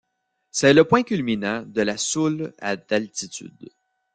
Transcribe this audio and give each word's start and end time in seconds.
C'est 0.49 0.73
le 0.73 0.83
point 0.83 1.03
culminant 1.03 1.61
de 1.61 1.83
la 1.83 1.95
Soule 1.95 2.55
à 2.57 2.75
d'altitude. 2.75 3.69